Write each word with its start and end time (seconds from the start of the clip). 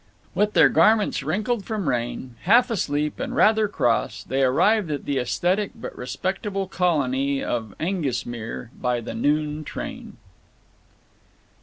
With 0.33 0.53
their 0.53 0.67
garments 0.67 1.21
wrinkled 1.21 1.63
from 1.63 1.87
rain, 1.87 2.33
half 2.45 2.71
asleep 2.71 3.19
and 3.19 3.35
rather 3.35 3.67
cross, 3.67 4.23
they 4.23 4.41
arrived 4.41 4.89
at 4.89 5.05
the 5.05 5.19
esthetic 5.19 5.73
but 5.75 5.95
respectable 5.95 6.67
colony 6.67 7.43
of 7.43 7.75
Aengusmere 7.79 8.71
by 8.81 8.99
the 8.99 9.13
noon 9.13 9.63
train. 9.63 10.17